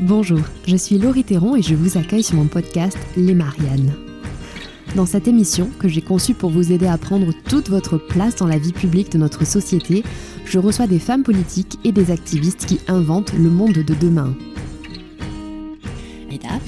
[0.00, 3.92] Bonjour, je suis Laurie Théron et je vous accueille sur mon podcast Les Mariannes.
[4.96, 8.46] Dans cette émission, que j'ai conçue pour vous aider à prendre toute votre place dans
[8.46, 10.02] la vie publique de notre société,
[10.46, 14.34] je reçois des femmes politiques et des activistes qui inventent le monde de demain.
[16.30, 16.60] Mesdames,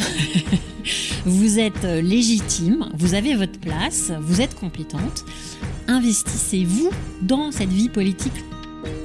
[1.24, 5.24] vous êtes légitime, vous avez votre place, vous êtes compétente.
[5.88, 6.90] Investissez-vous
[7.22, 8.44] dans cette vie politique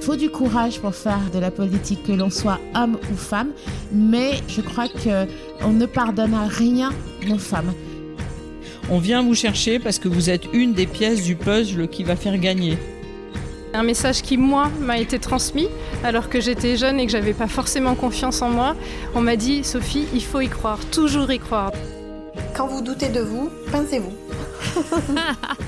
[0.07, 3.49] faut du courage pour faire de la politique, que l'on soit homme ou femme,
[3.91, 6.91] mais je crois qu'on ne pardonne à rien
[7.27, 7.73] nos femmes.
[8.89, 12.15] On vient vous chercher parce que vous êtes une des pièces du puzzle qui va
[12.15, 12.77] faire gagner.
[13.73, 15.67] Un message qui, moi, m'a été transmis
[16.05, 18.77] alors que j'étais jeune et que j'avais pas forcément confiance en moi.
[19.13, 21.73] On m'a dit, Sophie, il faut y croire, toujours y croire.
[22.55, 24.13] Quand vous doutez de vous, pincez-vous.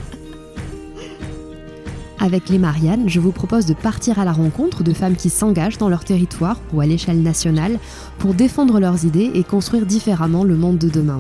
[2.21, 5.77] Avec les Mariannes, je vous propose de partir à la rencontre de femmes qui s'engagent
[5.77, 7.79] dans leur territoire ou à l'échelle nationale
[8.17, 11.19] pour défendre leurs idées et construire différemment le monde de demain.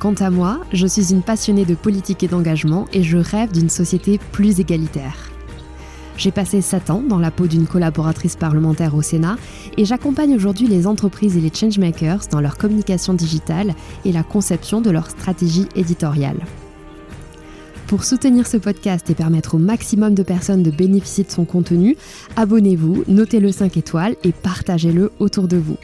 [0.00, 3.70] Quant à moi, je suis une passionnée de politique et d'engagement et je rêve d'une
[3.70, 5.30] société plus égalitaire.
[6.16, 9.36] J'ai passé 7 ans dans la peau d'une collaboratrice parlementaire au Sénat
[9.76, 13.74] et j'accompagne aujourd'hui les entreprises et les changemakers dans leur communication digitale
[14.04, 16.40] et la conception de leur stratégie éditoriale.
[17.90, 21.96] Pour soutenir ce podcast et permettre au maximum de personnes de bénéficier de son contenu,
[22.36, 25.76] abonnez-vous, notez-le 5 étoiles et partagez-le autour de vous.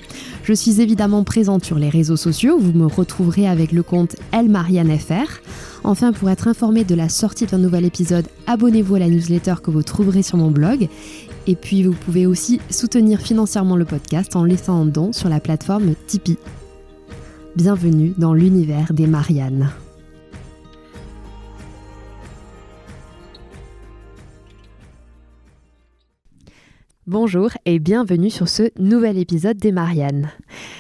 [0.45, 5.43] Je suis évidemment présente sur les réseaux sociaux, vous me retrouverez avec le compte ElMarianneFR.
[5.83, 9.73] Enfin, pour être informé de la sortie d'un nouvel épisode, abonnez-vous à la newsletter que
[9.73, 10.89] vous trouverez sur mon blog.
[11.49, 15.41] Et puis, vous pouvez aussi soutenir financièrement le podcast en laissant un don sur la
[15.41, 16.39] plateforme Tipeee.
[17.57, 19.73] Bienvenue dans l'univers des Mariannes.
[27.09, 30.33] Bonjour et bienvenue sur ce nouvel épisode des Mariannes.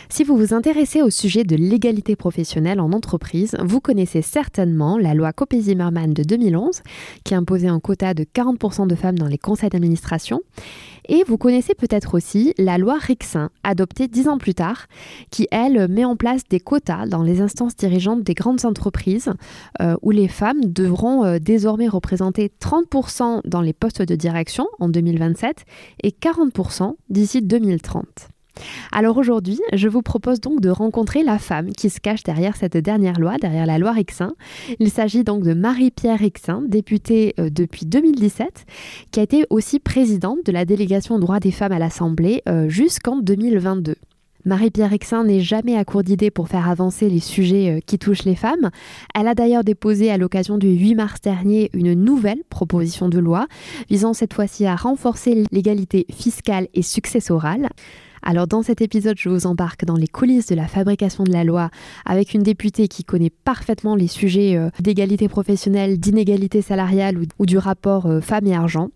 [0.09, 5.15] Si vous vous intéressez au sujet de l'égalité professionnelle en entreprise, vous connaissez certainement la
[5.15, 6.83] loi Copé-Zimmermann de 2011
[7.23, 10.41] qui imposait un quota de 40% de femmes dans les conseils d'administration
[11.09, 14.87] et vous connaissez peut-être aussi la loi Rixin, adoptée dix ans plus tard,
[15.31, 19.33] qui, elle, met en place des quotas dans les instances dirigeantes des grandes entreprises,
[19.81, 24.89] euh, où les femmes devront euh, désormais représenter 30% dans les postes de direction en
[24.89, 25.65] 2027
[26.03, 28.29] et 40% d'ici 2030.
[28.93, 32.77] Alors aujourd'hui, je vous propose donc de rencontrer la femme qui se cache derrière cette
[32.77, 34.35] dernière loi, derrière la loi Rixin.
[34.79, 38.65] Il s'agit donc de Marie-Pierre Rixin, députée euh, depuis 2017,
[39.11, 43.19] qui a été aussi présidente de la délégation droits des femmes à l'Assemblée euh, jusqu'en
[43.19, 43.97] 2022.
[44.47, 48.25] Marie-Pierre Rixin n'est jamais à court d'idées pour faire avancer les sujets euh, qui touchent
[48.25, 48.71] les femmes.
[49.13, 53.49] Elle a d'ailleurs déposé à l'occasion du 8 mars dernier une nouvelle proposition de loi
[53.91, 57.71] visant cette fois-ci à renforcer l'égalité fiscale et successorale.
[58.23, 61.43] Alors dans cet épisode, je vous embarque dans les coulisses de la fabrication de la
[61.43, 61.71] loi
[62.05, 67.59] avec une députée qui connaît parfaitement les sujets euh, d'égalité professionnelle, d'inégalité salariale ou, du
[67.59, 68.91] rapport euh, femmes et argent.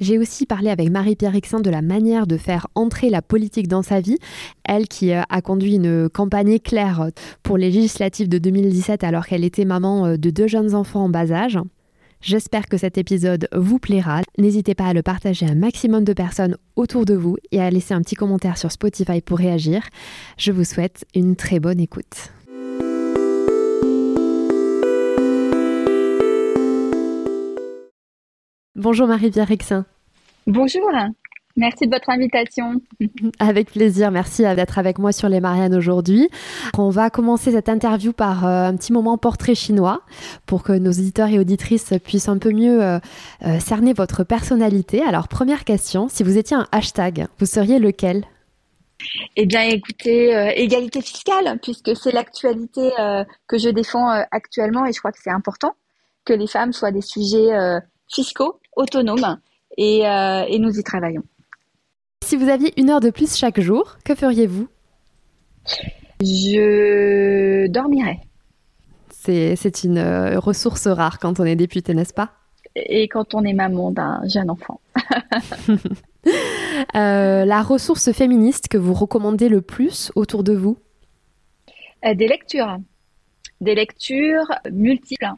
[0.00, 3.82] J'ai aussi parlé avec Marie-Pierre Rixin de la manière de faire entrer la politique dans
[3.82, 4.18] sa vie,
[4.64, 7.10] elle qui euh, a conduit une campagne éclair
[7.42, 11.30] pour les législatives de 2017 alors qu'elle était maman de deux jeunes enfants en bas
[11.30, 11.58] âge.
[12.22, 14.20] J'espère que cet épisode vous plaira.
[14.38, 17.68] N'hésitez pas à le partager à un maximum de personnes autour de vous et à
[17.68, 19.82] laisser un petit commentaire sur Spotify pour réagir.
[20.38, 22.30] Je vous souhaite une très bonne écoute.
[28.74, 29.84] Bonjour Marie-Pierre Rexin.
[30.46, 30.90] Bonjour.
[31.56, 32.80] Merci de votre invitation.
[33.38, 36.30] Avec plaisir, merci d'être avec moi sur les Mariannes aujourd'hui.
[36.78, 40.00] On va commencer cette interview par euh, un petit moment portrait chinois
[40.46, 42.98] pour que nos auditeurs et auditrices puissent un peu mieux euh,
[43.44, 45.02] euh, cerner votre personnalité.
[45.02, 48.24] Alors première question, si vous étiez un hashtag, vous seriez lequel?
[49.36, 52.88] Eh bien, écoutez, égalité fiscale, puisque c'est l'actualité
[53.48, 55.74] que je défends actuellement et je crois que c'est important
[56.24, 57.50] que les femmes soient des sujets
[58.08, 59.38] fiscaux, autonomes,
[59.76, 61.24] et nous y travaillons.
[62.24, 64.68] Si vous aviez une heure de plus chaque jour, que feriez-vous?
[66.20, 68.20] Je dormirais.
[69.10, 72.32] C'est une euh, ressource rare quand on est député, n'est-ce pas?
[72.74, 74.80] Et quand on est maman d'un jeune enfant.
[76.94, 80.78] Euh, la ressource féministe que vous recommandez le plus autour de vous?
[82.04, 82.78] Euh, Des lectures.
[83.60, 85.32] Des lectures multiples.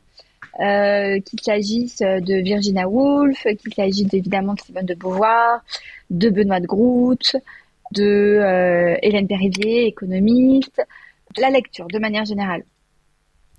[0.58, 5.64] Qu'il s'agisse de Virginia Woolf, qu'il s'agisse évidemment de Simone de Beauvoir,
[6.10, 7.36] de Benoît de Groot,
[7.92, 10.82] de euh, Hélène Périvier, économiste,
[11.38, 12.64] la lecture de manière générale.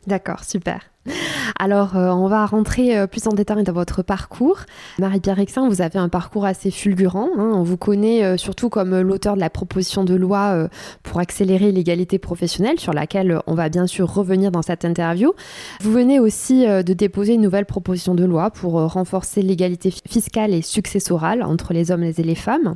[0.08, 0.90] D'accord, super.
[1.60, 4.60] Alors, euh, on va rentrer euh, plus en détail dans votre parcours.
[5.00, 7.30] Marie-Pierre Rexin, vous avez un parcours assez fulgurant.
[7.38, 7.52] Hein.
[7.54, 10.68] On vous connaît euh, surtout comme l'auteur de la proposition de loi
[11.04, 15.34] pour accélérer l'égalité professionnelle, sur laquelle on va bien sûr revenir dans cette interview.
[15.82, 20.62] Vous venez aussi de déposer une nouvelle proposition de loi pour renforcer l'égalité fiscale et
[20.62, 22.76] successorale entre les hommes et les femmes.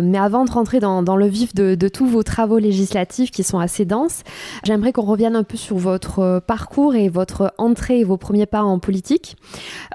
[0.00, 3.58] Mais avant de rentrer dans, le vif de, de, tous vos travaux législatifs qui sont
[3.58, 4.22] assez denses,
[4.64, 8.78] j'aimerais qu'on revienne un peu sur votre parcours et votre entrée vos premiers pas en
[8.78, 9.36] politique.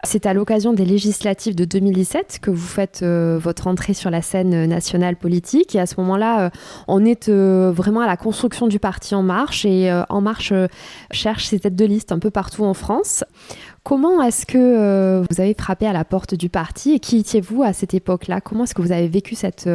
[0.03, 4.21] C'est à l'occasion des législatives de 2017 que vous faites euh, votre entrée sur la
[4.21, 5.75] scène nationale politique.
[5.75, 6.49] Et à ce moment-là, euh,
[6.87, 9.65] on est euh, vraiment à la construction du parti En Marche.
[9.65, 10.53] Et En Marche
[11.11, 13.23] cherche ses têtes de liste un peu partout en France.
[13.83, 17.71] Comment est-ce que vous avez frappé à la porte du parti et qui étiez-vous à
[17.71, 18.41] cette époque-là?
[18.41, 19.69] Comment est-ce que vous avez vécu cette,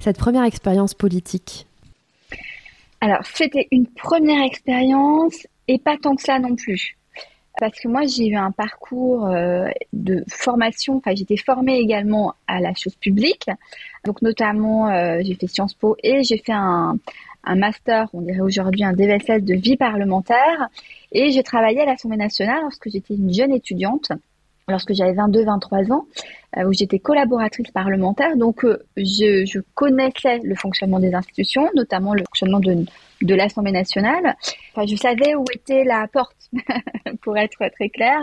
[0.00, 1.66] cette première expérience politique?
[3.00, 6.96] Alors, c'était une première expérience et pas tant que ça non plus
[7.58, 12.60] parce que moi j'ai eu un parcours euh, de formation, enfin j'étais formée également à
[12.60, 13.48] la chose publique,
[14.04, 16.98] donc notamment euh, j'ai fait Sciences Po et j'ai fait un,
[17.44, 20.68] un master, on dirait aujourd'hui un DVSS de vie parlementaire,
[21.12, 24.12] et j'ai travaillé à l'Assemblée nationale lorsque j'étais une jeune étudiante
[24.68, 26.06] lorsque j'avais 22-23 ans,
[26.56, 28.36] euh, où j'étais collaboratrice parlementaire.
[28.36, 32.84] Donc, euh, je, je, connaissais le fonctionnement des institutions, notamment le fonctionnement de,
[33.22, 34.36] de l'Assemblée nationale.
[34.72, 36.36] Enfin, je savais où était la porte,
[37.22, 38.18] pour être très clair.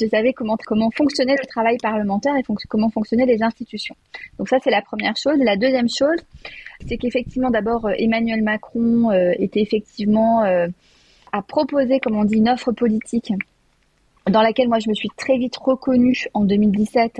[0.00, 3.96] Je savais comment, comment fonctionnait le travail parlementaire et comment fonctionnaient les institutions.
[4.38, 5.36] Donc ça, c'est la première chose.
[5.38, 6.18] La deuxième chose,
[6.86, 12.72] c'est qu'effectivement, d'abord, euh, Emmanuel Macron était effectivement à proposer, comme on dit, une offre
[12.72, 13.32] politique
[14.30, 17.18] dans laquelle moi je me suis très vite reconnue en 2017,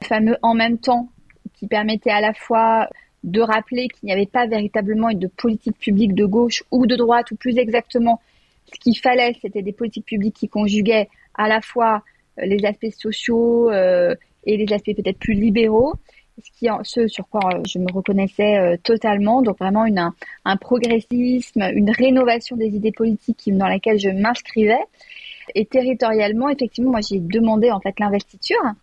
[0.00, 1.08] le fameux en même temps
[1.54, 2.88] qui permettait à la fois
[3.22, 7.30] de rappeler qu'il n'y avait pas véritablement de politique publique de gauche ou de droite,
[7.30, 8.20] ou plus exactement,
[8.72, 12.02] ce qu'il fallait, c'était des politiques publiques qui conjuguaient à la fois
[12.38, 14.14] euh, les aspects sociaux euh,
[14.44, 15.94] et les aspects peut-être plus libéraux,
[16.82, 19.42] ce, sur quoi euh, je me reconnaissais totalement.
[19.42, 19.86] Donc vraiment
[20.44, 24.82] un, progressisme, une rénovation des idées politiques dans laquelle je m'inscrivais.
[25.54, 28.74] Et territorialement, effectivement, moi j'ai demandé en fait l'investiture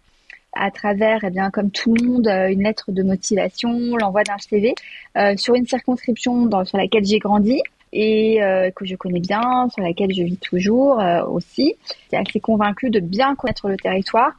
[0.53, 4.37] à travers, eh bien, comme tout le monde, euh, une lettre de motivation, l'envoi d'un
[4.37, 4.75] CV
[5.17, 7.61] euh, sur une circonscription sur laquelle j'ai grandi
[7.93, 11.75] et euh, que je connais bien, sur laquelle je vis toujours aussi.
[12.03, 14.33] J'étais assez convaincue de bien connaître le territoire.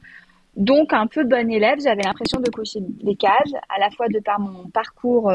[0.56, 4.18] Donc, un peu bon élève, j'avais l'impression de cocher des cases, à la fois de
[4.18, 5.32] par mon parcours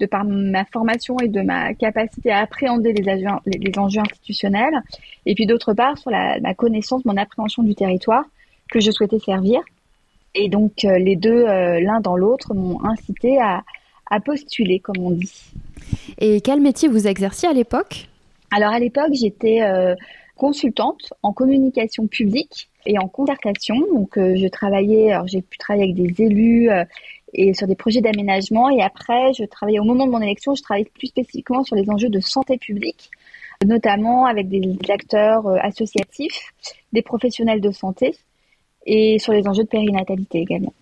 [0.00, 3.02] de par ma formation et de ma capacité à appréhender les,
[3.46, 4.74] les, enjeux institutionnels,
[5.26, 8.24] et puis d'autre part sur la, ma connaissance, mon appréhension du territoire
[8.70, 9.60] que je souhaitais servir.
[10.34, 13.62] Et donc euh, les deux, euh, l'un dans l'autre, m'ont incité à,
[14.10, 15.52] à, postuler, comme on dit.
[16.18, 18.08] Et quel métier vous exerciez à l'époque?
[18.50, 19.94] Alors à l'époque, j'étais euh,
[20.36, 23.76] consultante en communication publique et en concertation.
[23.92, 26.68] Donc je travaillais, alors j'ai pu travailler avec des élus
[27.34, 28.70] et sur des projets d'aménagement.
[28.70, 31.90] Et après, je travaillais au moment de mon élection, je travaillais plus spécifiquement sur les
[31.90, 33.10] enjeux de santé publique,
[33.64, 36.52] notamment avec des acteurs euh, associatifs,
[36.92, 38.14] des professionnels de santé
[38.86, 40.72] et sur les enjeux de périnatalité également.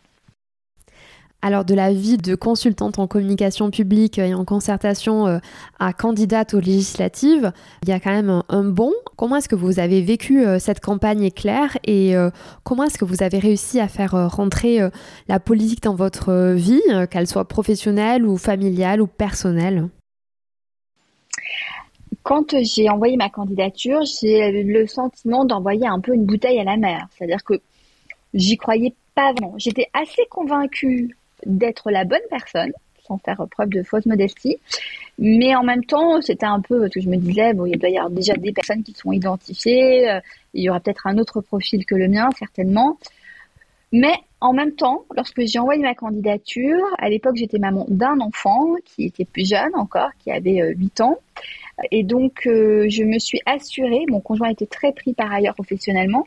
[1.44, 5.38] Alors de la vie de consultante en communication publique et en concertation euh,
[5.80, 7.52] à candidate aux législatives,
[7.82, 8.92] il y a quand même un, bon.
[9.16, 12.30] Comment est-ce que vous avez vécu euh, cette campagne éclair et euh,
[12.62, 14.78] comment est-ce que vous avez réussi à faire rentrer
[15.26, 19.88] la politique dans votre vie, qu'elle soit professionnelle ou familiale ou personnelle?
[22.22, 26.76] Quand j'ai envoyé ma candidature, j'ai le sentiment d'envoyer un peu une bouteille à la
[26.76, 27.08] mer.
[27.10, 27.55] C'est-à-dire que
[28.32, 29.55] j'y croyais pas vraiment.
[29.58, 32.72] J'étais assez convaincue d'être la bonne personne,
[33.06, 34.58] sans faire preuve de fausse modestie.
[35.19, 37.96] Mais en même temps, c'était un peu que je me disais, bon, il doit y
[37.96, 40.20] avoir déjà des personnes qui sont identifiées, euh,
[40.55, 42.99] il y aura peut-être un autre profil que le mien, certainement.
[43.93, 48.75] Mais en même temps, lorsque j'ai envoyé ma candidature, à l'époque, j'étais maman d'un enfant
[48.84, 51.19] qui était plus jeune encore, qui avait 8 euh, ans.
[51.91, 56.27] Et donc, euh, je me suis assurée, mon conjoint était très pris par ailleurs professionnellement,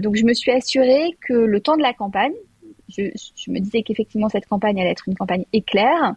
[0.00, 2.32] donc je me suis assurée que le temps de la campagne,
[2.88, 6.14] je, me disais qu'effectivement cette campagne allait être une campagne éclair,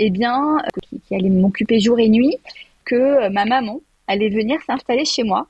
[0.00, 2.36] eh bien, qui, qui allait m'occuper jour et nuit,
[2.84, 5.46] que euh, ma maman allait venir s'installer chez moi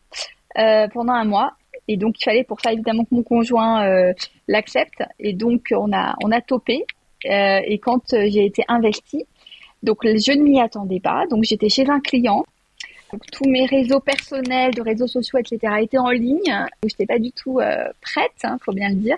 [0.58, 1.52] euh, pendant un mois.
[1.88, 4.12] Et donc, il fallait pour ça évidemment que mon conjoint euh,
[4.46, 5.02] l'accepte.
[5.18, 6.84] Et donc, on a, on a topé.
[7.26, 9.24] Euh, et quand euh, j'ai été investie,
[9.82, 11.24] donc je ne m'y attendais pas.
[11.30, 12.44] Donc, j'étais chez un client.
[13.32, 16.66] Tous mes réseaux personnels, de réseaux sociaux, etc., étaient en ligne.
[16.82, 17.58] Je n'étais pas du tout
[18.02, 19.16] prête, hein, faut bien le dire.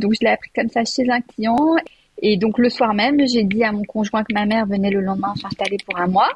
[0.00, 1.76] Donc je l'ai appris comme ça chez un client.
[2.22, 5.00] Et donc le soir même, j'ai dit à mon conjoint que ma mère venait le
[5.00, 6.30] lendemain s'installer pour un mois.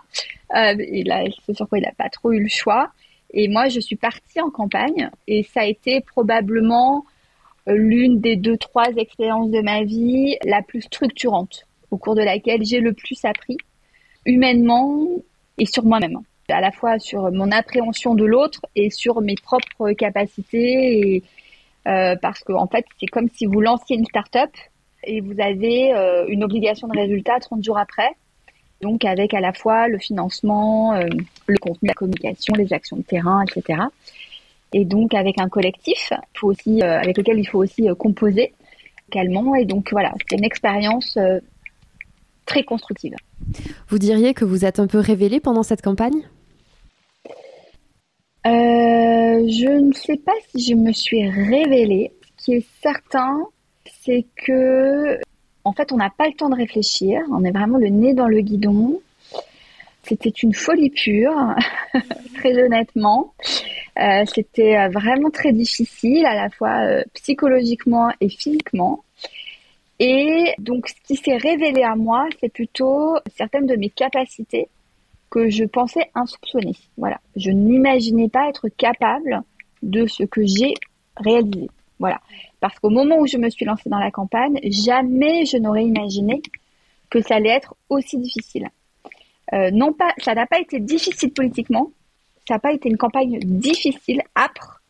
[0.55, 2.91] Euh, et là, c'est sur quoi il n'a pas trop eu le choix.
[3.33, 7.05] Et moi, je suis partie en campagne et ça a été probablement
[7.69, 12.23] euh, l'une des deux, trois expériences de ma vie la plus structurante, au cours de
[12.23, 13.59] laquelle j'ai le plus appris,
[14.25, 15.07] humainement
[15.59, 16.19] et sur moi-même.
[16.49, 21.23] À la fois sur mon appréhension de l'autre et sur mes propres capacités.
[21.87, 24.51] Euh, parce qu'en en fait, c'est comme si vous lanciez une start-up
[25.05, 28.11] et vous avez euh, une obligation de résultat 30 jours après.
[28.81, 31.07] Donc avec à la fois le financement, euh,
[31.47, 33.83] le contenu, la communication, les actions de terrain, etc.
[34.73, 38.53] Et donc avec un collectif faut aussi, euh, avec lequel il faut aussi composer
[39.11, 39.55] calmement.
[39.55, 41.19] Et donc voilà, c'est une expérience
[42.45, 43.15] très constructive.
[43.89, 46.29] Vous diriez que vous êtes un peu révélée pendant cette campagne?
[49.51, 52.13] Je ne sais pas si je me suis révélée.
[52.21, 53.47] Ce qui est certain,
[54.03, 55.19] c'est que,
[55.65, 57.23] en fait, on n'a pas le temps de réfléchir.
[57.31, 59.01] On est vraiment le nez dans le guidon.
[60.03, 61.55] C'était une folie pure,
[62.35, 63.33] très honnêtement.
[63.99, 69.03] Euh, c'était euh, vraiment très difficile, à la fois euh, psychologiquement et physiquement.
[69.99, 74.69] Et donc, ce qui s'est révélé à moi, c'est plutôt certaines de mes capacités
[75.31, 76.77] que je pensais insoupçonnées.
[76.97, 77.21] Voilà.
[77.37, 79.43] Je n'imaginais pas être capable
[79.83, 80.75] de ce que j'ai
[81.17, 81.69] réalisé.
[81.99, 82.21] Voilà.
[82.61, 86.43] Parce qu'au moment où je me suis lancée dans la campagne, jamais je n'aurais imaginé
[87.11, 88.69] que ça allait être aussi difficile.
[89.53, 91.91] Euh, non pas, ça n'a pas été difficile politiquement,
[92.47, 94.83] ça n'a pas été une campagne difficile, âpre,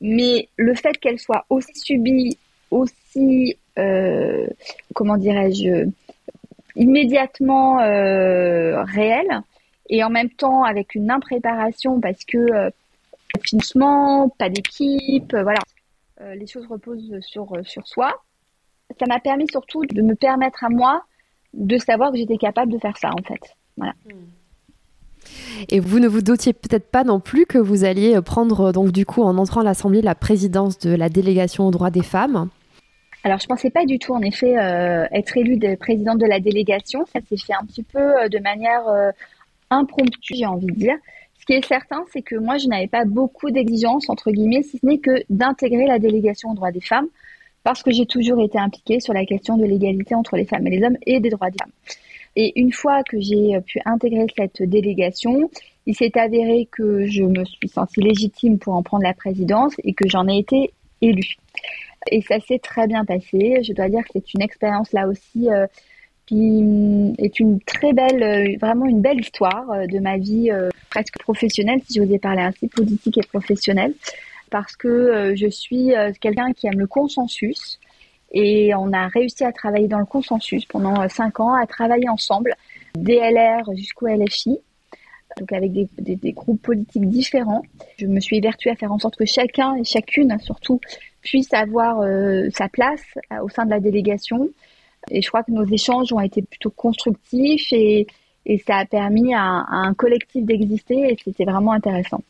[0.00, 2.36] mais le fait qu'elle soit aussi subie,
[2.70, 4.46] aussi, euh,
[4.94, 5.88] comment dirais-je,
[6.78, 9.42] immédiatement euh, réelle,
[9.90, 12.70] et en même temps avec une impréparation parce que euh,
[13.42, 15.60] financement, pas d'équipe, voilà,
[16.20, 18.22] euh, les choses reposent sur, euh, sur soi.
[18.98, 21.02] Ça m'a permis surtout de me permettre à moi
[21.54, 23.54] de savoir que j'étais capable de faire ça, en fait.
[23.76, 23.92] Voilà.
[25.68, 29.04] Et vous ne vous doutiez peut-être pas non plus que vous alliez prendre, donc du
[29.04, 32.48] coup, en entrant à l'Assemblée, la présidence de la délégation aux droits des femmes
[33.24, 36.38] alors, je pensais pas du tout, en effet, euh, être élue de présidente de la
[36.38, 37.04] délégation.
[37.12, 38.84] Ça s'est fait un petit peu de manière
[39.70, 40.96] impromptue, j'ai envie de dire
[41.48, 44.84] qui est certain, c'est que moi, je n'avais pas beaucoup d'exigences, entre guillemets, si ce
[44.84, 47.06] n'est que d'intégrer la délégation aux droits des femmes,
[47.64, 50.70] parce que j'ai toujours été impliquée sur la question de l'égalité entre les femmes et
[50.70, 51.72] les hommes et des droits des femmes.
[52.36, 55.50] Et une fois que j'ai pu intégrer cette délégation,
[55.86, 59.94] il s'est avéré que je me suis sentie légitime pour en prendre la présidence et
[59.94, 60.70] que j'en ai été
[61.00, 61.36] élue.
[62.10, 63.60] Et ça s'est très bien passé.
[63.62, 65.66] Je dois dire que c'est une expérience là aussi euh,
[66.26, 70.50] qui est une très belle, euh, vraiment une belle histoire euh, de ma vie
[70.90, 73.94] presque professionnelle, si j'osais parler ainsi, politique et professionnelle,
[74.50, 77.78] parce que je suis quelqu'un qui aime le consensus.
[78.32, 82.54] Et on a réussi à travailler dans le consensus pendant cinq ans, à travailler ensemble,
[82.94, 84.58] DLR jusqu'au LFI,
[85.38, 87.62] donc avec des, groupes politiques différents.
[87.98, 90.80] Je me suis évertuée à faire en sorte que chacun et chacune, surtout,
[91.22, 92.02] puisse avoir
[92.52, 93.02] sa place
[93.42, 94.48] au sein de la délégation
[95.10, 98.06] et je crois que nos échanges ont été plutôt constructifs et,
[98.46, 102.22] et ça a permis à, à un collectif d'exister et c'était vraiment intéressant.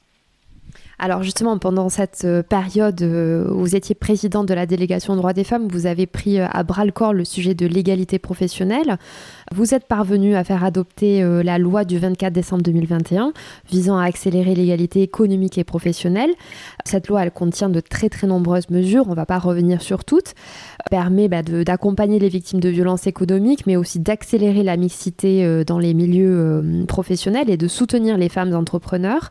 [1.01, 5.33] Alors justement, pendant cette euh, période euh, où vous étiez présidente de la délégation droits
[5.33, 8.99] des femmes, vous avez pris euh, à bras le corps le sujet de l'égalité professionnelle.
[9.55, 13.33] Vous êtes parvenu à faire adopter la loi du 24 décembre 2021
[13.71, 16.31] visant à accélérer l'égalité économique et professionnelle.
[16.85, 20.05] Cette loi, elle contient de très très nombreuses mesures, on ne va pas revenir sur
[20.05, 20.35] toutes,
[20.91, 25.95] permet bah, d'accompagner les victimes de violences économiques, mais aussi d'accélérer la mixité dans les
[25.95, 29.31] milieux professionnels et de soutenir les femmes entrepreneurs.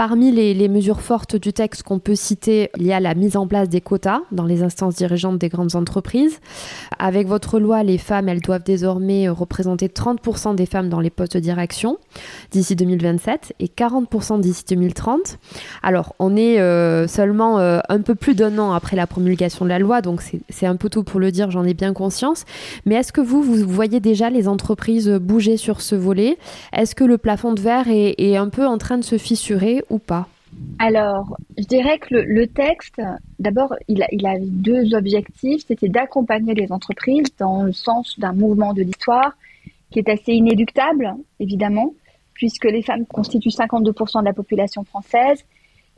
[0.00, 3.46] Parmi les, mesures forte du texte qu'on peut citer, il y a la mise en
[3.46, 6.40] place des quotas dans les instances dirigeantes des grandes entreprises.
[6.98, 11.34] Avec votre loi, les femmes, elles doivent désormais représenter 30% des femmes dans les postes
[11.34, 11.98] de direction
[12.50, 15.38] d'ici 2027 et 40% d'ici 2030.
[15.82, 19.68] Alors, on est euh, seulement euh, un peu plus d'un an après la promulgation de
[19.68, 22.46] la loi, donc c'est un peu tôt pour le dire, j'en ai bien conscience.
[22.86, 26.38] Mais est-ce que vous, vous voyez déjà les entreprises bouger sur ce volet?
[26.72, 29.98] Est-ce que le plafond de verre est un peu en train de se fissurer ou
[29.98, 30.28] pas
[30.80, 33.00] alors, je dirais que le, texte,
[33.38, 35.62] d'abord, il, il a deux objectifs.
[35.68, 39.36] C'était d'accompagner les entreprises dans le sens d'un mouvement de l'histoire
[39.90, 41.94] qui est assez inéluctable, évidemment,
[42.34, 45.44] puisque les femmes constituent 52% de la population française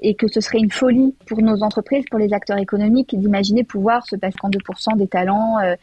[0.01, 4.05] et que ce serait une folie pour nos entreprises, pour les acteurs économiques, d'imaginer pouvoir
[4.07, 5.59] se passer 52% des talents.
[5.61, 5.77] Euh,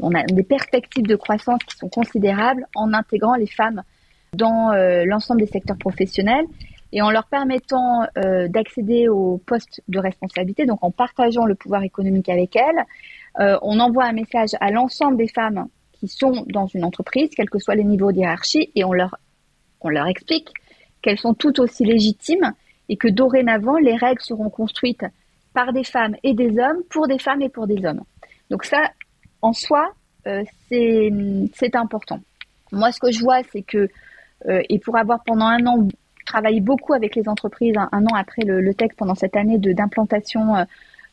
[0.00, 3.82] on a des perspectives de croissance qui sont considérables en intégrant les femmes
[4.32, 6.46] dans euh, l'ensemble des secteurs professionnels
[6.92, 11.82] et en leur permettant euh, d'accéder aux postes de responsabilité, donc en partageant le pouvoir
[11.82, 12.84] économique avec elles,
[13.38, 17.50] euh, on envoie un message à l'ensemble des femmes qui sont dans une entreprise, quels
[17.50, 19.16] que soient les niveaux d'hierarchie, et on leur,
[19.80, 20.48] on leur explique
[21.02, 22.52] qu'elles sont toutes aussi légitimes
[22.88, 25.04] et que dorénavant, les règles seront construites
[25.54, 28.02] par des femmes et des hommes, pour des femmes et pour des hommes.
[28.50, 28.90] Donc ça,
[29.42, 29.92] en soi,
[30.26, 32.20] euh, c'est important.
[32.72, 33.88] Moi, ce que je vois, c'est que,
[34.48, 35.88] euh, et pour avoir pendant un an
[36.30, 40.56] travaillé beaucoup avec les entreprises, un, an après le, texte, pendant cette année d'implantation,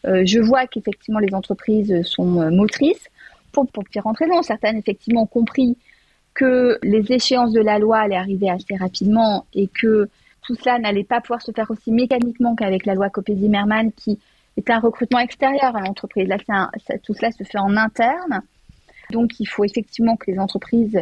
[0.05, 3.07] euh, je vois qu'effectivement les entreprises sont motrices.
[3.51, 5.77] Pour, pour rentrer dans certaines effectivement ont compris
[6.35, 10.07] que les échéances de la loi allaient arriver assez rapidement et que
[10.45, 14.19] tout cela n'allait pas pouvoir se faire aussi mécaniquement qu'avec la loi Copé-Zimmermann qui
[14.55, 16.27] est un recrutement extérieur à l'entreprise.
[16.27, 16.37] Là,
[17.03, 18.41] tout cela se fait en interne.
[19.11, 20.99] Donc, il faut effectivement que les entreprises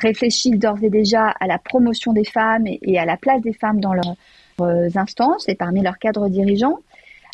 [0.00, 3.80] réfléchissent d'ores et déjà à la promotion des femmes et, à la place des femmes
[3.80, 4.14] dans leurs
[4.60, 6.78] euh, instances et parmi leurs cadres dirigeants.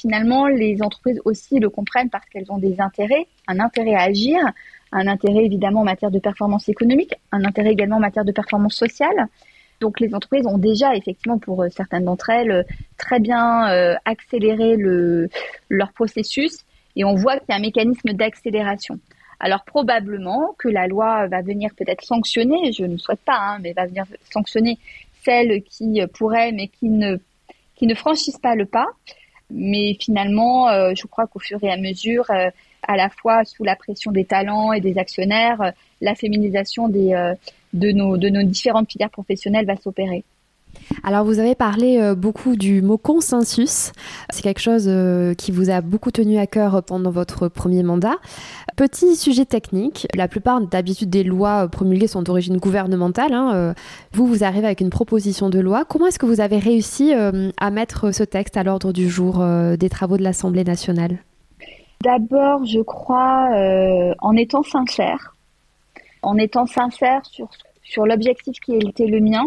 [0.00, 4.38] Finalement, les entreprises aussi le comprennent parce qu'elles ont des intérêts, un intérêt à agir,
[4.92, 8.74] un intérêt évidemment en matière de performance économique, un intérêt également en matière de performance
[8.74, 9.28] sociale.
[9.80, 12.62] Donc les entreprises ont déjà effectivement pour euh, certaines d'entre elles euh,
[12.98, 15.28] très bien accéléré le,
[15.68, 16.64] leur processus
[16.96, 18.98] et on voit qu'il y a un mécanisme d'accélération.
[19.44, 23.74] Alors probablement que la loi va venir peut-être sanctionner, je ne souhaite pas, hein, mais
[23.74, 24.78] va venir sanctionner
[25.22, 27.18] celles qui pourraient mais qui ne,
[27.76, 28.86] qui franchissent pas le pas.
[29.50, 34.12] Mais finalement, je crois qu'au fur et à mesure, à la fois sous la pression
[34.12, 37.36] des talents et des actionnaires, la féminisation de
[37.74, 40.24] nos différentes filières professionnelles va s'opérer.
[41.02, 43.92] Alors vous avez parlé euh, beaucoup du mot consensus.
[44.30, 48.16] C'est quelque chose euh, qui vous a beaucoup tenu à cœur pendant votre premier mandat.
[48.76, 53.32] Petit sujet technique, la plupart d'habitude des lois promulguées sont d'origine gouvernementale.
[53.32, 53.74] Hein,
[54.12, 55.84] vous, vous arrivez avec une proposition de loi.
[55.84, 59.44] Comment est-ce que vous avez réussi euh, à mettre ce texte à l'ordre du jour
[59.78, 61.18] des travaux de l'Assemblée nationale?
[62.02, 63.48] D'abord, je crois
[64.20, 65.34] en étant sincère
[66.24, 67.48] en étant sincère sur,
[67.82, 69.44] sur l'objectif qui était le mien,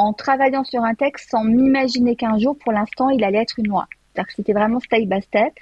[0.00, 3.68] en travaillant sur un texte sans m'imaginer qu'un jour, pour l'instant, il allait être une
[3.68, 3.86] loi.
[4.34, 5.52] C'était vraiment step by step.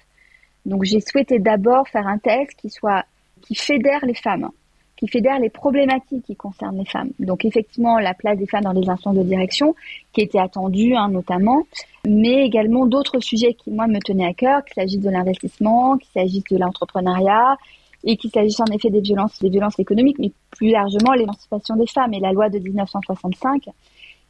[0.65, 3.05] Donc j'ai souhaité d'abord faire un texte qui soit
[3.43, 4.51] qui fédère les femmes,
[4.97, 7.11] qui fédère les problématiques qui concernent les femmes.
[7.19, 9.75] Donc effectivement la place des femmes dans les instances de direction,
[10.13, 11.63] qui était attendue hein, notamment,
[12.07, 16.11] mais également d'autres sujets qui moi me tenaient à cœur, qu'il s'agisse de l'investissement, qu'il
[16.13, 17.57] s'agisse de l'entrepreneuriat,
[18.05, 21.87] et qu'il s'agisse en effet des violences, des violences économiques, mais plus largement l'émancipation des
[21.87, 23.69] femmes et la loi de 1965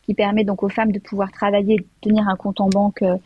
[0.08, 3.16] qui permet donc aux femmes de pouvoir travailler, tenir un compte en banque euh,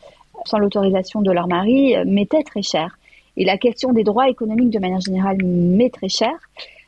[0.46, 2.98] sans l'autorisation de leur mari, euh, m'était très cher.
[3.36, 6.34] Et la question des droits économiques de manière générale m'est très chère.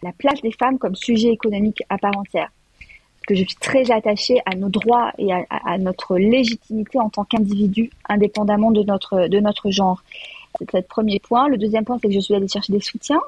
[0.02, 2.50] La place des femmes comme sujet économique à part entière.
[2.80, 7.22] Parce que je suis très attachée à nos droits et à, notre légitimité en tant
[7.22, 10.02] qu'individu, indépendamment de notre, de notre genre.
[10.58, 11.46] C'est le premier point.
[11.48, 13.22] Le deuxième point, c'est que je suis allée chercher des soutiens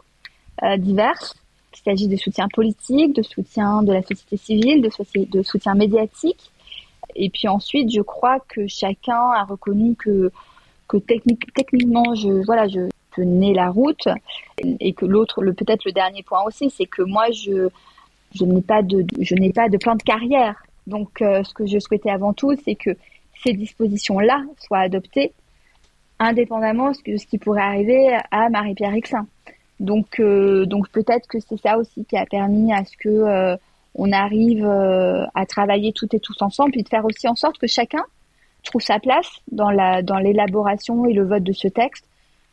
[0.64, 1.36] euh, diverses,
[1.70, 4.90] qu'il s'agisse de soutien politique, de soutien de la société civile, de,
[5.30, 6.50] de soutien médiatique.
[7.16, 10.30] Et puis ensuite, je crois que chacun a reconnu que,
[10.88, 14.08] que technique, techniquement, je, voilà, je tenais la route.
[14.62, 17.68] Et que l'autre, le, peut-être le dernier point aussi, c'est que moi, je,
[18.34, 20.62] je n'ai pas de, je n'ai pas de plan de carrière.
[20.86, 22.90] Donc, euh, ce que je souhaitais avant tout, c'est que
[23.44, 25.32] ces dispositions-là soient adoptées
[26.18, 29.26] indépendamment de ce qui pourrait arriver à Marie-Pierre Rixin.
[29.80, 33.56] Donc, euh, donc peut-être que c'est ça aussi qui a permis à ce que euh,
[33.96, 37.58] on arrive euh, à travailler toutes et tous ensemble, puis de faire aussi en sorte
[37.58, 38.04] que chacun
[38.64, 42.04] trouve sa place dans la dans l'élaboration et le vote de ce texte,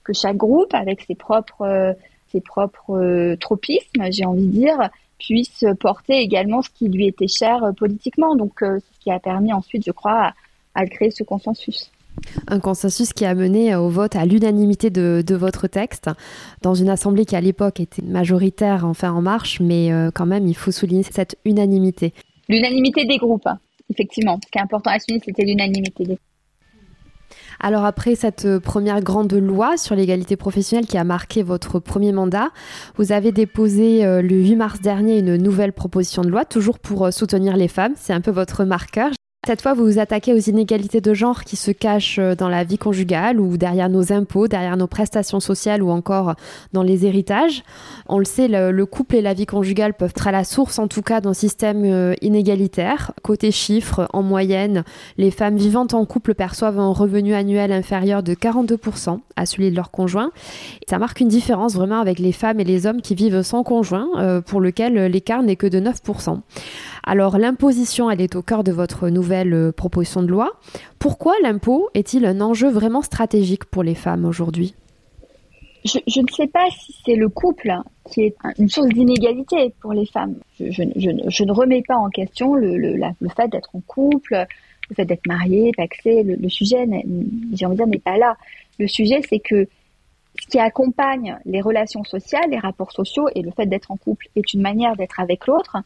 [0.03, 1.95] que chaque groupe, avec ses propres
[2.31, 7.71] ses propres tropismes, j'ai envie de dire, puisse porter également ce qui lui était cher
[7.77, 8.35] politiquement.
[8.35, 10.33] Donc, c'est ce qui a permis ensuite, je crois,
[10.75, 11.92] à créer ce consensus.
[12.47, 16.09] Un consensus qui a mené au vote à l'unanimité de, votre texte
[16.61, 20.47] dans une assemblée qui à l'époque était majoritaire, enfin en marche, mais euh, quand même
[20.47, 22.13] il faut souligner cette unanimité.
[22.49, 23.49] L'unanimité des groupes,
[23.89, 24.39] effectivement.
[24.43, 26.19] Ce qui est important à souligner, c'était l'unanimité des groupes.
[27.59, 32.49] Alors après cette première grande loi sur l'égalité professionnelle qui a marqué votre premier mandat,
[32.97, 37.05] vous avez déposé euh, le 8 mars dernier une nouvelle proposition de loi, toujours pour
[37.05, 37.93] euh, soutenir les femmes.
[37.95, 39.11] C'est un peu votre marqueur.
[39.45, 42.63] Cette fois, vous vous attaquez aux inégalités de genre qui se cachent euh, dans la
[42.63, 46.35] vie conjugale ou derrière nos impôts, derrière nos prestations sociales ou encore
[46.71, 47.61] dans les héritages.
[48.07, 50.87] On le sait, le, couple et la vie conjugale peuvent être à la source, en
[50.87, 53.11] tout cas, d'un système euh, inégalitaire.
[53.21, 54.85] Côté chiffres, en moyenne,
[55.17, 59.75] les femmes vivantes en couple perçoivent un revenu annuel inférieur de 42% à celui de
[59.75, 60.31] leur conjoint.
[60.87, 64.07] Ça marque une différence vraiment avec les femmes et les hommes qui vivent sans conjoint,
[64.15, 66.39] euh, pour lequel l'écart n'est que de 9%.
[67.05, 70.53] Alors l'imposition, elle est au cœur de votre nouvelle euh, proposition de loi.
[70.99, 74.75] Pourquoi l'impôt est-il un enjeu vraiment stratégique pour les femmes aujourd'hui?
[75.85, 77.73] Je, ne sais pas si c'est le couple
[78.09, 80.35] qui est une source d'inégalité pour les femmes.
[80.57, 82.97] Je, ne remets pas en question le,
[83.35, 84.45] fait d'être en couple.
[84.89, 86.85] le fait d'être marié, paxé, le, le sujet,
[87.53, 88.37] j'ai envie de dire, n'est pas là.
[88.79, 89.67] Le sujet, c'est que
[90.43, 94.27] ce qui accompagne les relations sociales, les rapports sociaux et le fait d'être en couple
[94.35, 95.77] est une manière d'être avec l'autre,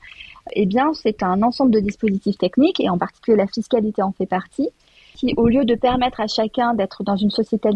[0.54, 4.26] eh bien, c'est un ensemble de dispositifs techniques, et en particulier la fiscalité en fait
[4.26, 4.70] partie,
[5.14, 7.70] qui, au lieu de permettre à chacun d'être dans une société,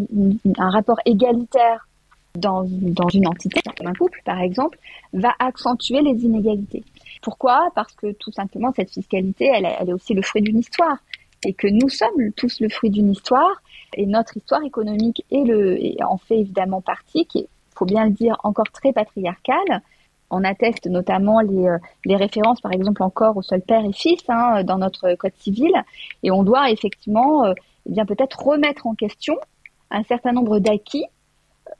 [0.58, 1.86] un rapport égalitaire
[2.34, 4.78] dans, dans une entité, dans un couple par exemple,
[5.12, 6.82] va accentuer les inégalités.
[7.22, 7.68] Pourquoi?
[7.76, 10.96] Parce que tout simplement, cette fiscalité, elle, elle est aussi le fruit d'une histoire,
[11.44, 13.62] et que nous sommes tous le fruit d'une histoire,
[13.94, 18.10] et notre histoire économique est le, en fait évidemment partie, qui est, faut bien le
[18.10, 19.82] dire, encore très patriarcale.
[20.30, 24.22] On atteste notamment les, euh, les références, par exemple, encore au seul père et fils
[24.28, 25.72] hein, dans notre code civil.
[26.22, 27.52] Et on doit effectivement, euh,
[27.86, 29.36] eh peut-être remettre en question
[29.90, 31.04] un certain nombre d'acquis,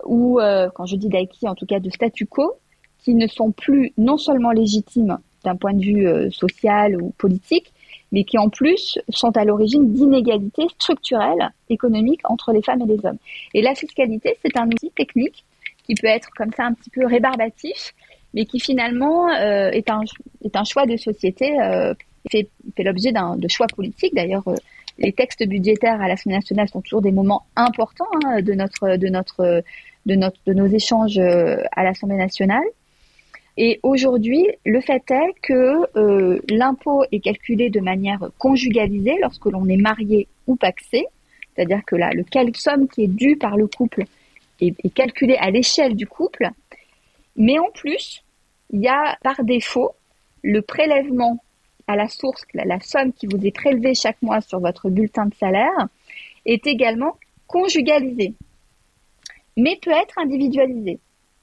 [0.04, 2.52] ou euh, quand je dis d'acquis, en tout cas de statu quo,
[2.98, 7.72] qui ne sont plus non seulement légitimes d'un point de vue social ou politique,
[8.12, 13.04] mais qui en plus sont à l'origine d'inégalités structurelles économiques entre les femmes et les
[13.04, 13.18] hommes.
[13.54, 15.44] Et la fiscalité, c'est un outil technique
[15.84, 17.94] qui peut être comme ça un petit peu rébarbatif,
[18.34, 20.00] mais qui finalement euh, est, un,
[20.44, 21.94] est un choix de société, euh,
[22.30, 24.14] fait, fait l'objet de choix politiques.
[24.14, 24.54] D'ailleurs, euh,
[24.98, 29.08] les textes budgétaires à l'Assemblée nationale sont toujours des moments importants hein, de, notre, de,
[29.08, 29.62] notre,
[30.06, 32.64] de, notre, de nos échanges euh, à l'Assemblée nationale.
[33.56, 39.68] Et aujourd'hui, le fait est que euh, l'impôt est calculé de manière conjugalisée lorsque l'on
[39.68, 41.06] est marié ou paxé,
[41.54, 44.04] c'est-à-dire que là, le somme qui est due par le couple
[44.60, 46.48] est, est calculé à l'échelle du couple.
[47.36, 48.22] Mais en plus,
[48.70, 49.92] il y a par défaut
[50.42, 51.42] le prélèvement
[51.86, 55.26] à la source, la, la somme qui vous est prélevée chaque mois sur votre bulletin
[55.26, 55.88] de salaire,
[56.46, 58.34] est également conjugalisée,
[59.56, 60.98] mais peut être individualisée.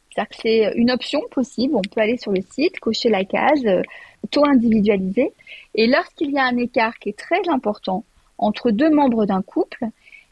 [0.10, 1.76] C'est-à-dire que c'est une option possible.
[1.76, 3.82] On peut aller sur le site, cocher la case, euh,
[4.32, 5.34] taux individualisé.
[5.76, 8.04] Et lorsqu'il y a un écart qui est très important
[8.38, 9.86] entre deux membres d'un couple,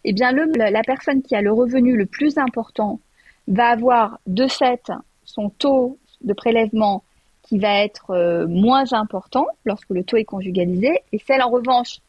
[0.03, 2.99] eh bien la personne qui a le revenu le plus important
[3.47, 4.91] va avoir de fait
[5.25, 7.03] son taux de prélèvement
[7.43, 10.99] qui va être euh, moins important lorsque le taux est conjugalisé.
[11.13, 11.99] Et celle en revanche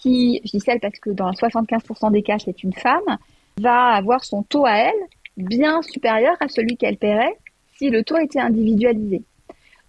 [0.00, 3.18] qui, je dis celle parce que dans 75% des cas c'est une femme,
[3.60, 7.36] va avoir son taux à elle bien supérieur à celui qu'elle paierait
[7.76, 9.22] si le taux était individualisé.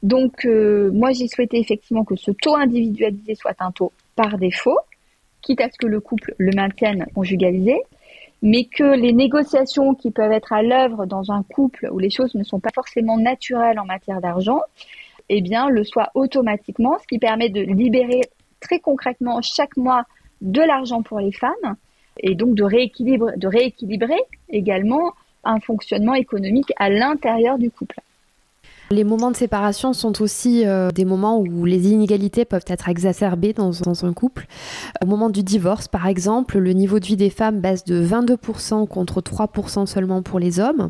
[0.03, 4.77] Donc, euh, moi, j'ai souhaité effectivement que ce taux individualisé soit un taux par défaut,
[5.41, 7.77] quitte à ce que le couple le maintienne conjugalisé,
[8.41, 12.35] mais que les négociations qui peuvent être à l'œuvre dans un couple où les choses
[12.35, 14.61] ne sont pas forcément naturelles en matière d'argent,
[15.27, 18.21] eh bien, le soient automatiquement, ce qui permet de libérer
[18.61, 20.03] très concrètement chaque mois
[20.41, 21.75] de l'argent pour les femmes
[22.21, 25.13] et donc de, rééquilibre, de rééquilibrer également
[25.49, 27.99] un fonctionnement économique à l'intérieur du couple.
[28.91, 33.53] Les moments de séparation sont aussi euh, des moments où les inégalités peuvent être exacerbées
[33.53, 34.47] dans, dans, un couple.
[35.03, 38.87] Au moment du divorce, par exemple, le niveau de vie des femmes baisse de 22%
[38.87, 40.89] contre 3% seulement pour les hommes.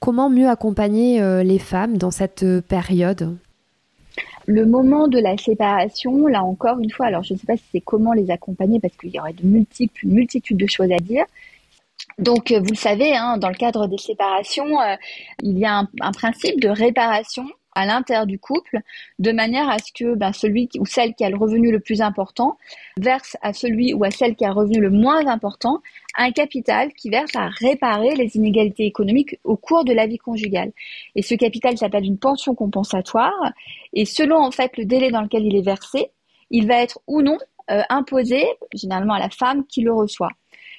[0.00, 3.36] Comment mieux accompagner euh, les femmes dans cette euh, période?
[4.46, 7.64] Le moment de la séparation, là encore une fois, alors je ne sais pas si
[7.72, 10.98] c'est comment les accompagner parce qu'il y aurait de multiples, une multitude de choses à
[10.98, 11.24] dire.
[12.18, 14.96] Donc, euh, vous le savez, hein, dans le cadre des séparations, euh,
[15.42, 18.78] il y a un, principe de réparation à l'intérieur du couple,
[19.18, 22.02] de manière à ce que ben, celui ou celle qui a le revenu le plus
[22.02, 22.56] important
[22.98, 25.80] verse à celui ou à celle qui a le revenu le moins important
[26.16, 30.70] un capital qui verse à réparer les inégalités économiques au cours de la vie conjugale.
[31.16, 33.52] Et ce capital s'appelle une pension compensatoire,
[33.92, 36.12] et selon en fait le délai dans lequel il est versé,
[36.50, 37.38] il va être ou non
[37.70, 40.30] euh, imposé généralement à la femme qui le reçoit.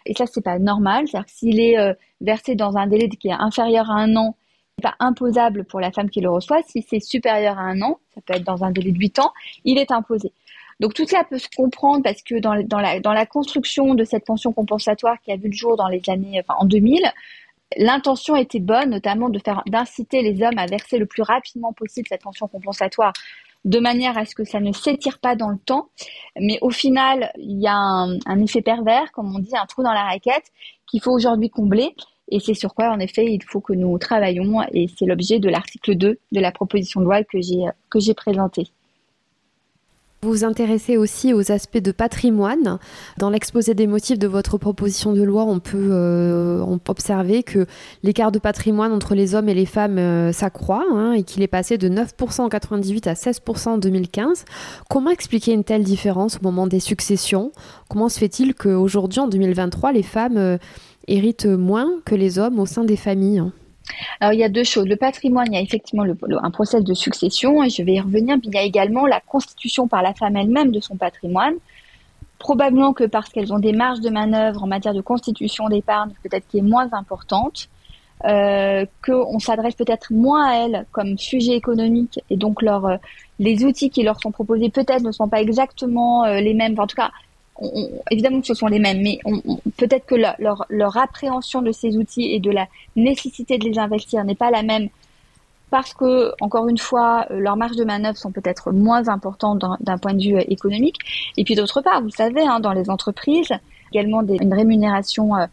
[0.06, 1.08] Et ça, c'est pas normal.
[1.08, 4.36] C'est-à-dire que s'il est euh, versé dans un délai qui est inférieur à un an,
[4.78, 6.62] c'est pas imposable pour la femme qui le reçoit.
[6.68, 9.32] Si c'est supérieur à un an, ça peut être dans un délai de 8 ans,
[9.64, 10.34] il est imposé.
[10.80, 14.04] Donc tout cela peut se comprendre parce que dans, dans, la, dans la construction de
[14.04, 17.02] cette pension compensatoire qui a vu le jour dans les années, enfin en 2000,
[17.78, 22.08] l'intention était bonne, notamment de faire d'inciter les hommes à verser le plus rapidement possible
[22.10, 23.14] cette pension compensatoire
[23.66, 25.90] de manière à ce que ça ne s'étire pas dans le temps.
[26.40, 29.92] Mais au final, il y a un, effet pervers, comme on dit, un trou dans
[29.92, 30.46] la raquette
[30.88, 31.96] qu'il faut aujourd'hui combler.
[32.30, 34.62] Et c'est sur quoi, en effet, il faut que nous travaillons.
[34.72, 38.14] Et c'est l'objet de l'article 2 de la proposition de loi que j'ai, que j'ai
[38.14, 38.68] présentée.
[40.26, 42.80] Vous intéressez aussi aux aspects de patrimoine.
[43.20, 47.68] Dans l'exposé des motifs de votre proposition de loi, on peut, euh, observer que
[48.02, 51.48] l'écart de patrimoine entre les hommes et les femmes euh, s'accroît hein, et qu'il est
[51.48, 54.46] passé de 9% en 98 à 16% en 2015.
[54.90, 57.52] Comment expliquer une telle différence au moment des successions?
[57.88, 60.58] Comment se fait-il qu'aujourd'hui, en 2023, les femmes euh,
[61.08, 63.44] héritent moins que les hommes au sein des familles?
[64.20, 64.88] Alors, il y a deux choses.
[64.88, 68.38] Le patrimoine, il y a effectivement un process de succession, et je vais y revenir,
[68.38, 71.56] mais il y a également la constitution par la femme elle-même de son patrimoine.
[72.40, 76.46] probablement que parce qu'elles ont des marges de manœuvre en matière de constitution d'épargne peut-être
[76.48, 77.70] qui est moins importante,
[78.26, 82.98] euh, qu'on s'adresse peut-être moins à elles comme sujet économique et donc leur, euh,
[83.40, 86.80] les outils qui leur sont proposés peut-être ne sont pas exactement euh, les mêmes.
[86.80, 87.12] en tout cas,
[88.12, 89.20] évidemment que ce sont les mêmes, mais
[89.78, 94.24] peut-être que leur, leur appréhension de ces outils et de la nécessité de les investir
[94.24, 94.90] n'est pas la même
[95.76, 99.98] parce que, encore une fois, euh, leurs marges de manœuvre sont peut-être moins importantes d'un
[99.98, 100.98] point de vue euh, économique.
[101.38, 103.52] Et puis d'autre part, vous savez, hein, dans les entreprises,
[103.92, 105.48] également une rémunération euh,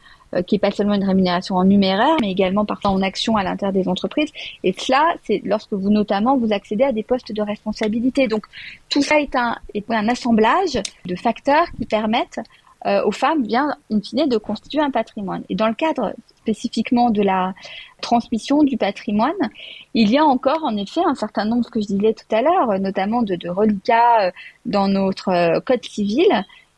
[0.46, 3.72] qui est pas seulement une rémunération en numéraire, mais également parfois en action à l'intérieur
[3.72, 4.30] des entreprises.
[4.64, 8.28] Et cela, c'est lorsque vous notamment vous accédez à des postes de responsabilité.
[8.28, 8.44] Donc
[8.88, 12.40] tout ça est un, est un assemblage de facteurs qui permettent
[12.84, 15.44] aux femmes, bien in fine, de constituer un patrimoine.
[15.48, 17.54] Et dans le cadre spécifiquement de la
[18.00, 19.50] transmission du patrimoine,
[19.94, 22.78] il y a encore en effet un certain nombre, que je disais tout à l'heure,
[22.80, 24.30] notamment de, de reliquats euh,
[24.66, 26.26] dans notre euh, code civil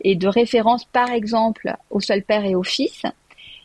[0.02, 3.02] et de références par exemple au seul père et au fils.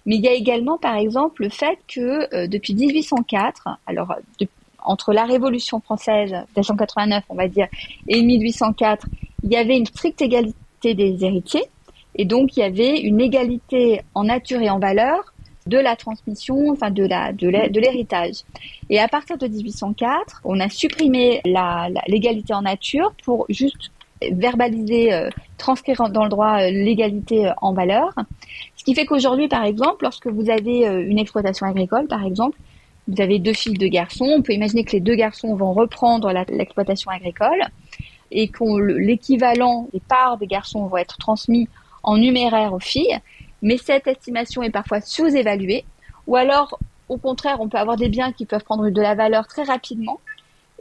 [0.09, 4.15] Mais il y a également par exemple le fait que euh, depuis 1804, alors
[4.83, 7.67] entre la Révolution française 1789 on va dire
[8.07, 9.05] et 1804,
[9.43, 11.65] il y avait une stricte égalité des héritiers
[12.15, 15.31] et donc il y avait une égalité en nature et en valeur
[15.67, 18.37] de la transmission, enfin de la de l'héritage.
[18.89, 21.39] Et à partir de 1804, on a supprimé
[22.07, 23.91] l'égalité en nature pour juste
[24.31, 28.13] verbaliser, euh, transcrire dans le droit euh, l'égalité euh, en valeur.
[28.75, 32.57] Ce qui fait qu'aujourd'hui, par exemple, lorsque vous avez une exploitation agricole, par exemple,
[33.07, 36.31] vous avez deux filles, deux garçons, on peut imaginer que les deux garçons vont reprendre
[36.49, 37.61] l'exploitation agricole
[38.31, 38.63] et que
[38.99, 41.67] l'équivalent des parts des garçons vont être transmis
[42.03, 43.19] en numéraire aux filles
[43.61, 45.85] mais cette estimation est parfois sous-évaluée,
[46.27, 49.47] ou alors au contraire, on peut avoir des biens qui peuvent prendre de la valeur
[49.47, 50.19] très rapidement,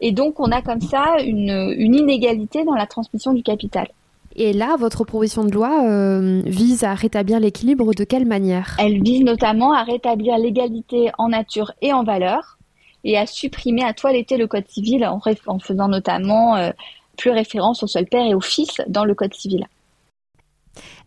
[0.01, 3.89] et donc on a comme ça une, inégalité dans la transmission du capital.
[4.37, 8.77] Et là, votre proposition de loi euh, vise à rétablir l'équilibre de quelle manière?
[8.79, 12.59] Elle vise notamment à rétablir l'égalité en nature et en valeur,
[13.03, 16.71] et à supprimer, à toiletter le code civil en, en faisant notamment euh,
[17.17, 19.67] plus référence au seul père et au fils dans le code civil.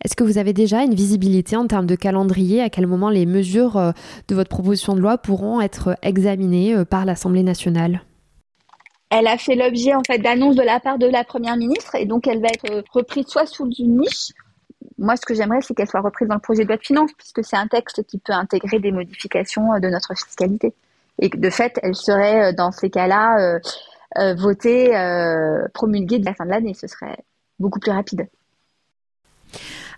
[0.04, 2.60] Est-ce que vous avez déjà une visibilité en termes de calendrier?
[2.60, 3.92] À quel moment les mesures euh,
[4.28, 8.02] de votre proposition de loi pourront être examinées par l'Assemblée nationale?
[9.12, 12.06] Elle a fait l'objet en fait d'annonces de la part de la première ministre et
[12.06, 14.32] donc elle va être euh, reprise soit sous une niche.
[14.96, 17.12] Moi, ce que j'aimerais, c'est qu'elle soit reprise dans le projet de loi de finances
[17.16, 20.72] puisque c'est un texte qui peut intégrer des modifications de notre fiscalité
[21.20, 23.58] et de fait, elle serait dans ces cas-là
[24.34, 24.90] votée,
[25.74, 26.74] promulguée de la fin de l'année.
[26.74, 27.18] Ce serait
[27.58, 28.28] beaucoup plus rapide.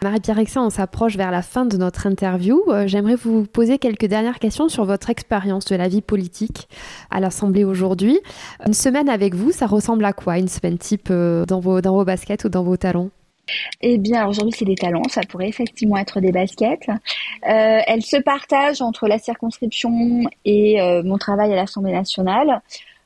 [0.04, 2.62] Marie-Pierre on s'approche vers la fin de notre interview.
[2.68, 6.68] Euh, j'aimerais vous poser quelques dernières questions sur votre expérience de la vie politique
[7.10, 8.20] à l'Assemblée aujourd'hui.
[8.66, 12.44] Une semaine avec vous, ça ressemble à quoi Une semaine type euh, dans vos, baskets
[12.44, 13.10] ou dans vos talons?
[13.80, 15.04] Eh bien, aujourd'hui, c'est des talons.
[15.08, 16.86] Ça pourrait effectivement être des baskets.
[16.88, 22.60] Euh, elle se partage entre la circonscription et mon travail à l'Assemblée nationale.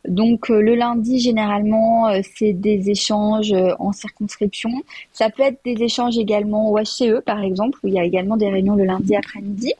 [0.06, 4.70] Donc euh, le lundi, généralement, euh, c'est des échanges euh, en circonscription.
[5.12, 8.36] Ça peut être des échanges également au HCE, par exemple, où il y a également
[8.36, 9.74] des réunions le lundi après-midi.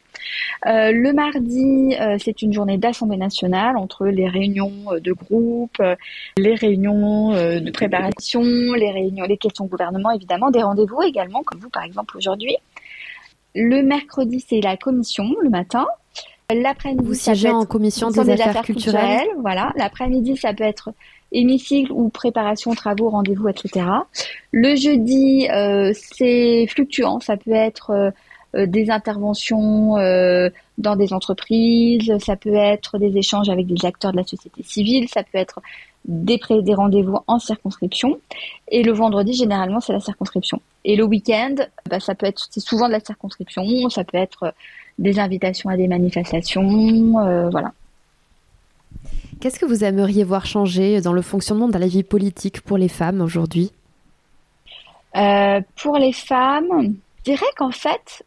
[0.64, 5.80] le mardi, c'est une journée d'Assemblée nationale entre les réunions de groupe,
[6.36, 11.70] les réunions de préparation, les réunions, les questions gouvernement, évidemment, des rendez-vous également, comme vous
[11.70, 12.56] par exemple aujourd'hui.
[13.54, 15.86] Le mercredi, c'est la commission le matin.
[16.50, 19.28] L'après-midi, vous siégez en commission des, affaires, culturelles.
[19.40, 19.70] Voilà.
[19.76, 20.94] L'après-midi, ça peut être
[21.30, 23.84] hémicycle ou préparation, travaux, rendez-vous, etc.
[24.50, 27.20] Le jeudi, euh, c'est fluctuant.
[27.20, 28.12] Ça peut être
[28.54, 34.12] euh, des interventions euh, dans des entreprises, ça peut être des échanges avec des acteurs
[34.12, 35.60] de la société civile, ça peut être
[36.06, 38.20] des, des rendez-vous en circonscription.
[38.68, 40.62] Et le vendredi, généralement, c'est la circonscription.
[40.86, 41.56] Et le week-end,
[41.90, 44.54] bah, ça peut être, c'est souvent de la circonscription, ça peut être
[44.98, 47.72] des invitations à des manifestations, euh, voilà.
[49.40, 52.88] Qu'est-ce que vous aimeriez voir changer dans le fonctionnement de la vie politique pour les
[52.88, 53.70] femmes aujourd'hui?
[55.16, 58.24] Euh, Pour les femmes, je dirais qu'en fait,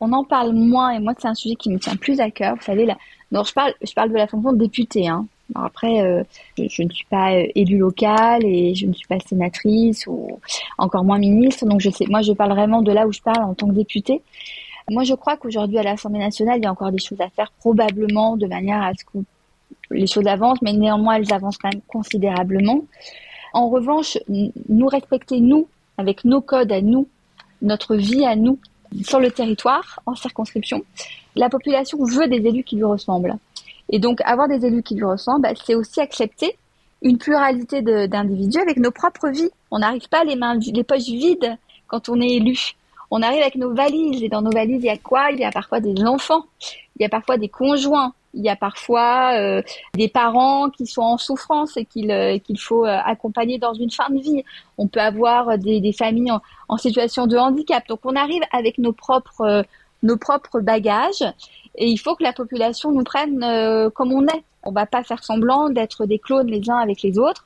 [0.00, 2.56] on en parle moins, et moi c'est un sujet qui me tient plus à cœur.
[2.56, 2.96] Vous savez, là,
[3.32, 5.08] non, je parle, je parle de la fonction de députée.
[5.08, 5.26] Hein.
[5.54, 6.22] après, euh,
[6.56, 10.40] je, ne suis pas élue locale et je ne suis pas sénatrice ou
[10.78, 13.44] encore moins ministre, donc je sais, moi je parle vraiment de là où je parle
[13.44, 14.22] en tant que députée.
[14.90, 17.52] Moi, je crois qu'aujourd'hui, à l'Assemblée nationale, il y a encore des choses à faire,
[17.60, 19.24] probablement de manière à ce que
[19.92, 22.82] les choses avancent, mais néanmoins, elles avancent quand même considérablement.
[23.52, 27.06] En revanche, nous respecter, nous, avec nos codes à nous,
[27.62, 28.58] notre vie à nous,
[29.02, 30.82] sur le territoire, en circonscription,
[31.36, 33.36] la population veut des élus qui lui ressemblent.
[33.90, 36.56] Et donc, avoir des élus qui lui ressemblent, bah, c'est aussi accepter
[37.00, 39.50] une pluralité d'individus avec nos propres vies.
[39.70, 42.74] On n'arrive pas les mains, les poches vides quand on est élu.
[43.10, 45.30] On arrive avec nos valises et dans nos valises, il y a quoi?
[45.32, 46.44] Il y a parfois des enfants,
[46.96, 49.62] il y a parfois des conjoints, il y a parfois euh,
[49.94, 54.08] des parents qui sont en souffrance et qu'il euh, faut euh, accompagner dans une fin
[54.10, 54.44] de vie.
[54.78, 57.86] On peut avoir des, des familles en, en, situation de handicap.
[57.88, 59.64] Donc on arrive avec nos propres
[60.02, 61.22] nos propres bagages
[61.74, 63.40] et il faut que la population nous prenne
[63.94, 64.44] comme on est.
[64.62, 67.44] On va pas faire semblant d'être des clones les uns avec les autres.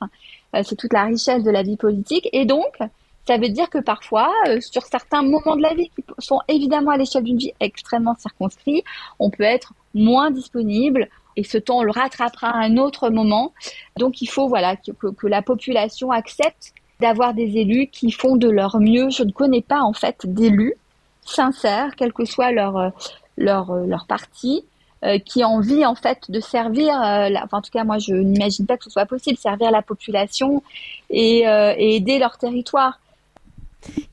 [0.63, 2.79] C'est toute la richesse de la vie politique et donc
[3.27, 6.97] ça veut dire que parfois, sur certains moments de la vie qui sont évidemment à
[6.97, 8.85] l'échelle d'une vie extrêmement circonscrite,
[9.19, 13.53] on peut être moins disponible et ce temps on le rattrapera à un autre moment.
[13.97, 18.79] Donc il faut voilà que, la population accepte d'avoir des élus qui font de leur
[18.79, 19.09] mieux.
[19.09, 20.75] Je ne connais pas en fait d'élus
[21.21, 22.93] sincères, quel que soit leur
[23.37, 24.63] leur leur parti,
[25.05, 26.99] euh, qui ont envie en fait de servir.
[26.99, 29.83] Euh, enfin, en tout cas, moi, je n'imagine pas que ce soit possible servir la
[29.83, 30.63] population
[31.11, 32.99] euh, et aider leur territoire.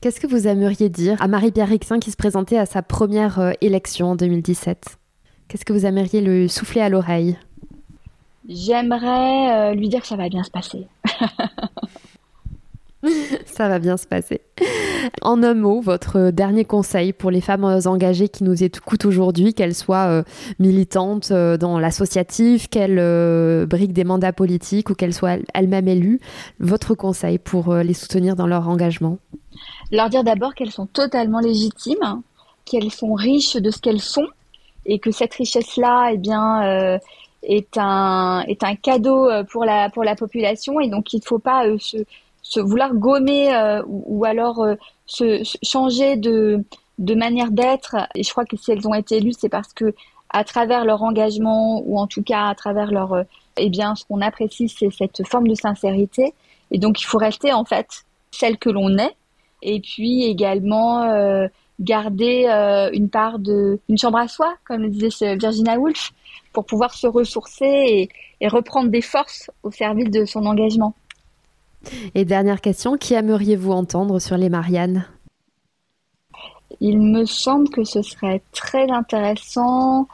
[0.01, 4.11] Qu'est-ce que vous aimeriez dire à Marie-Pierre Rixin qui se présentait à sa première élection
[4.11, 4.97] en 2017
[5.47, 7.37] Qu'est-ce que vous aimeriez lui souffler à l'oreille?
[8.47, 10.87] J'aimerais euh, lui dire que ça va bien se passer.
[13.45, 14.41] ça va bien se passer.
[15.21, 19.75] En un mot, votre dernier conseil pour les femmes engagées qui nous écoutent aujourd'hui, qu'elles
[19.75, 20.23] soient euh,
[20.59, 26.19] militantes euh, dans l'associatif, qu'elles briquent des mandats politiques ou qu'elles soient elles-mêmes élues,
[26.59, 29.17] votre conseil pour les soutenir dans leur engagement?
[29.91, 32.21] Leur dire d'abord qu'elles sont totalement légitimes,
[32.65, 34.27] qu'elles sont riches de ce qu'elles sont
[34.85, 36.97] et que cette richesse-là, eh bien, euh,
[37.43, 41.25] est un est un cadeau euh, pour la pour la population et donc il ne
[41.25, 41.97] faut pas euh, se,
[42.43, 43.49] se vouloir gommer
[43.87, 44.65] ou, ou, alors
[45.05, 46.63] se, changer de
[46.99, 47.95] de manière d'être.
[48.13, 49.95] Et je crois que si elles ont été élues, c'est parce que
[50.29, 53.25] à travers leur engagement ou en tout cas à travers leur
[53.57, 56.33] eh bien ce qu'on apprécie c'est cette forme de sincérité
[56.71, 57.87] et donc il faut rester en fait
[58.31, 59.15] celle que l'on est
[59.63, 61.47] et puis également euh,
[61.79, 66.11] garder euh, une part de une chambre à soi, comme le disait Virginia Woolf,
[66.51, 68.09] pour pouvoir se ressourcer et,
[68.41, 70.93] et, reprendre des forces au service de son engagement.
[72.15, 75.05] Et dernière question, qui aimeriez-vous entendre sur les Mariannes?
[76.79, 80.07] Il me semble que ce serait très intéressant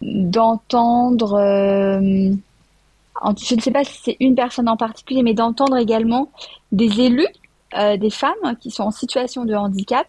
[0.00, 6.30] d'entendre, euh, je ne sais pas si c'est une personne en particulier, mais d'entendre également
[6.72, 7.26] des élus,
[7.76, 10.06] euh, des femmes qui sont en situation de handicap,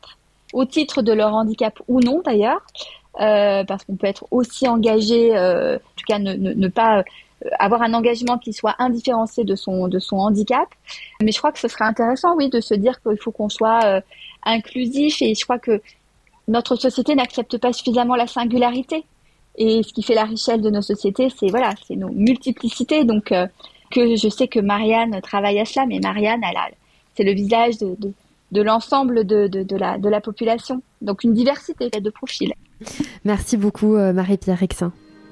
[0.53, 2.61] au titre de leur handicap ou non d'ailleurs,
[3.19, 7.03] euh, parce qu'on peut être aussi engagé, en tout cas ne, pas
[7.59, 10.67] avoir un engagement qui soit indifférencié de son de son handicap.
[11.21, 13.83] Mais je crois que ce serait intéressant, oui, de se dire qu'il faut qu'on soit
[13.85, 14.01] euh,
[14.43, 15.81] inclusif et je crois que
[16.47, 19.03] notre société n'accepte pas suffisamment la singularité.
[19.57, 23.03] Et ce qui fait la richesse de nos sociétés, c'est voilà, c'est nos multiplicités.
[23.05, 23.47] Donc euh,
[23.91, 26.75] que je sais que Marianne travaille à cela, mais Marianne, elle
[27.15, 27.95] c'est le visage de,
[28.51, 30.81] de l'ensemble de, de, de, la, de la population.
[31.01, 32.53] Donc une diversité de profils.
[33.23, 34.91] Merci beaucoup euh, Marie-Pierre Rexin.